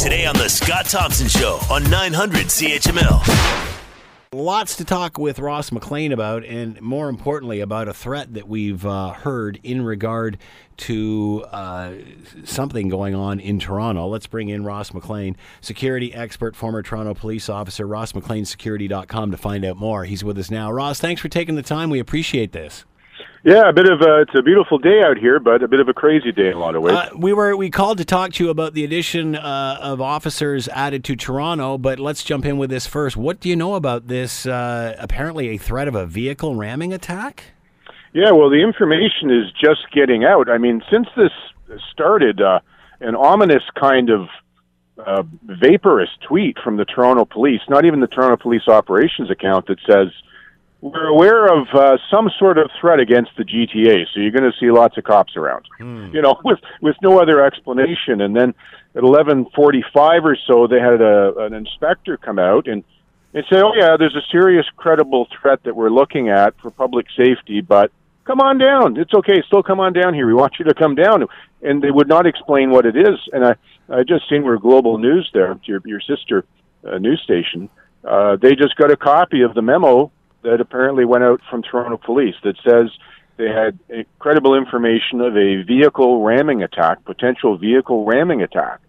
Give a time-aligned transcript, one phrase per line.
[0.00, 3.20] Today on The Scott Thompson Show on 900 CHML.
[4.32, 8.86] Lots to talk with Ross McLean about, and more importantly, about a threat that we've
[8.86, 10.38] uh, heard in regard
[10.78, 11.92] to uh,
[12.44, 14.06] something going on in Toronto.
[14.06, 19.76] Let's bring in Ross McLean, security expert, former Toronto police officer, rossmcleansecurity.com to find out
[19.76, 20.06] more.
[20.06, 20.72] He's with us now.
[20.72, 21.90] Ross, thanks for taking the time.
[21.90, 22.86] We appreciate this.
[23.42, 25.88] Yeah, a bit of a, it's a beautiful day out here, but a bit of
[25.88, 26.94] a crazy day in a lot of ways.
[26.94, 30.68] Uh, we were we called to talk to you about the addition uh, of officers
[30.68, 33.16] added to Toronto, but let's jump in with this first.
[33.16, 34.44] What do you know about this?
[34.44, 37.44] Uh, apparently, a threat of a vehicle ramming attack.
[38.12, 40.50] Yeah, well, the information is just getting out.
[40.50, 41.32] I mean, since this
[41.90, 42.60] started, uh,
[43.00, 44.28] an ominous kind of
[44.98, 49.78] uh, vaporous tweet from the Toronto Police, not even the Toronto Police Operations account, that
[49.86, 50.08] says
[50.80, 54.58] we're aware of uh, some sort of threat against the GTA, so you're going to
[54.58, 55.66] see lots of cops around.
[55.78, 56.10] Hmm.
[56.12, 58.20] You know, with with no other explanation.
[58.20, 58.54] And then
[58.94, 62.82] at 11:45 or so, they had a, an inspector come out and
[63.34, 67.06] and say, "Oh yeah, there's a serious, credible threat that we're looking at for public
[67.16, 67.92] safety, but
[68.24, 68.96] come on down.
[68.96, 69.42] It's okay.
[69.46, 70.26] Still come on down here.
[70.26, 71.26] We want you to come down."
[71.62, 73.18] And they would not explain what it is.
[73.34, 73.54] And I
[73.90, 76.46] I just seen where Global News there, your your sister
[76.90, 77.68] uh, news station.
[78.02, 80.10] Uh, they just got a copy of the memo
[80.42, 82.90] that apparently went out from Toronto Police that says
[83.36, 83.78] they had
[84.18, 88.80] credible information of a vehicle ramming attack, potential vehicle ramming attack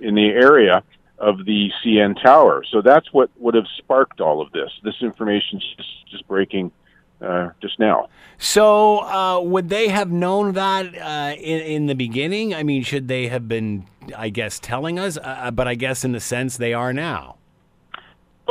[0.00, 0.82] in the area
[1.18, 2.64] of the CN Tower.
[2.70, 4.70] So that's what would have sparked all of this.
[4.82, 6.72] This information is just, just breaking
[7.20, 8.08] uh, just now.
[8.38, 12.54] So, uh, would they have known that uh, in, in the beginning?
[12.54, 15.18] I mean, should they have been, I guess, telling us?
[15.22, 17.36] Uh, but I guess in the sense they are now.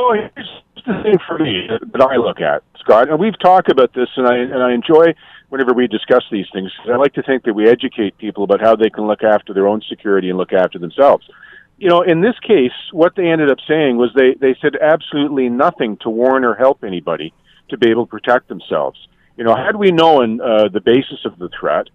[0.02, 0.48] Oh, here's
[0.86, 4.26] the thing for me that I look at, Scott, and we've talked about this, and
[4.26, 5.14] I and I enjoy
[5.50, 8.62] whenever we discuss these things because I like to think that we educate people about
[8.62, 11.28] how they can look after their own security and look after themselves.
[11.76, 15.50] You know, in this case, what they ended up saying was they they said absolutely
[15.50, 17.34] nothing to warn or help anybody
[17.68, 18.98] to be able to protect themselves.
[19.36, 21.88] You know, had we known uh, the basis of the threat,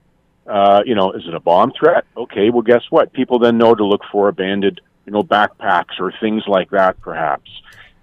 [0.46, 2.06] uh, you know, is it a bomb threat?
[2.16, 3.14] Okay, well, guess what?
[3.14, 7.50] People then know to look for abandoned, you know, backpacks or things like that, perhaps.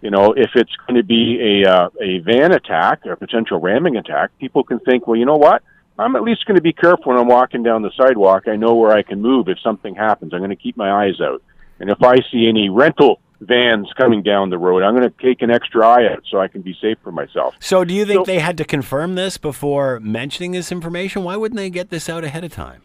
[0.02, 3.60] You know, if it's going to be a uh, a van attack or a potential
[3.60, 5.62] ramming attack, people can think, well, you know what?
[5.98, 8.48] I'm at least going to be careful when I'm walking down the sidewalk.
[8.48, 10.32] I know where I can move if something happens.
[10.34, 11.42] I'm going to keep my eyes out.
[11.78, 15.42] And if I see any rental vans coming down the road, I'm going to take
[15.42, 17.54] an extra eye out so I can be safe for myself.
[17.60, 21.22] So, do you think So- they had to confirm this before mentioning this information?
[21.22, 22.82] Why wouldn't they get this out ahead of time?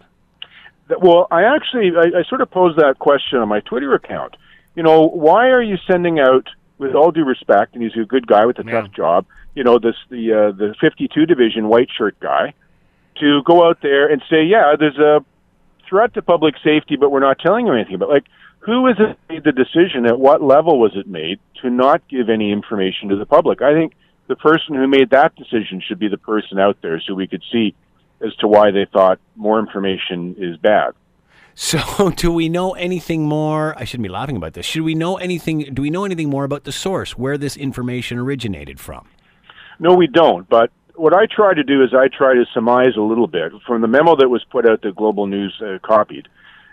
[0.87, 4.35] That- Well, I actually I, I sort of posed that question on my Twitter account.
[4.75, 8.27] You know, why are you sending out, with all due respect, and he's a good
[8.27, 8.81] guy with a Yeah.
[8.81, 12.53] tough job, you know, this the uh, the 52 division white shirt guy,
[13.19, 15.23] to go out there and say, yeah, there's a
[15.89, 18.09] threat to public safety, but we're not telling you anything about.
[18.09, 18.25] Like,
[18.59, 20.05] who was it made the decision?
[20.05, 23.61] At what level was it made to not give any information to the public?
[23.61, 23.93] I think
[24.27, 27.43] the person who made that decision should be the person out there, so we could
[27.51, 27.73] see
[28.19, 30.93] as to why they thought more information is bad.
[31.59, 33.75] So, do we know anything more?
[33.77, 34.65] I shouldn't be laughing about this.
[34.65, 35.73] Should we know anything?
[35.73, 39.09] Do we know anything more about the source, where this information originated from?
[39.79, 40.47] No, we don't.
[40.47, 43.81] But what I try to do is I try to surmise a little bit from
[43.81, 46.27] the memo that was put out that Global News uh, copied.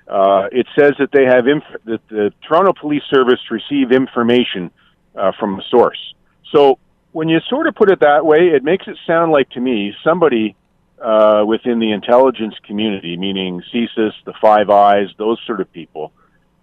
[0.07, 4.71] Uh, it says that they have inf- that the Toronto Police Service receive information
[5.17, 6.15] uh, from a source.
[6.53, 6.79] So
[7.13, 9.95] when you sort of put it that way, it makes it sound like to me
[10.05, 10.57] somebody
[11.05, 16.13] uh, within the intelligence community, meaning CSIS, the Five Eyes, those sort of people,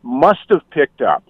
[0.02, 1.24] must have picked up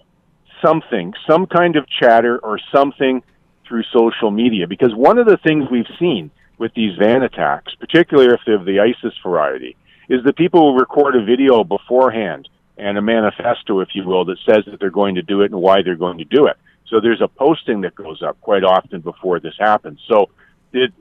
[0.64, 3.22] something, some kind of chatter or something
[3.68, 4.66] through social media.
[4.66, 8.64] Because one of the things we've seen with these van attacks, particularly if they're of
[8.64, 9.76] the ISIS variety,
[10.08, 12.48] is that people will record a video beforehand
[12.78, 15.60] and a manifesto, if you will, that says that they're going to do it and
[15.60, 16.56] why they're going to do it.
[16.88, 20.00] So there's a posting that goes up quite often before this happens.
[20.08, 20.30] So
[20.72, 20.92] did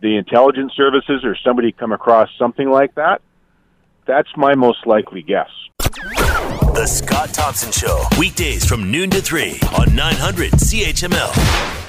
[0.00, 3.22] the intelligence services or somebody come across something like that?
[4.06, 5.50] That's my most likely guess.
[5.78, 8.04] The Scott Thompson Show.
[8.18, 11.85] Weekdays from noon to 3 on 900 CHML.